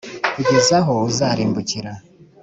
kugeza 0.33 0.73
aho 0.79 0.91
uzarimbukira. 1.09 1.91